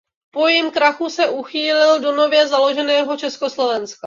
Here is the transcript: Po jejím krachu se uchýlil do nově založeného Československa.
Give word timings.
Po 0.33 0.47
jejím 0.47 0.71
krachu 0.71 1.09
se 1.09 1.29
uchýlil 1.29 1.99
do 1.99 2.11
nově 2.11 2.47
založeného 2.47 3.17
Československa. 3.17 3.99